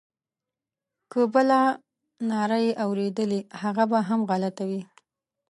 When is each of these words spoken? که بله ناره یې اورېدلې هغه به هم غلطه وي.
که 1.11 1.21
بله 1.33 1.59
ناره 2.29 2.59
یې 2.65 2.71
اورېدلې 2.83 3.39
هغه 3.61 3.83
به 3.91 3.99
هم 4.07 4.19
غلطه 4.29 4.63
وي. 4.69 4.81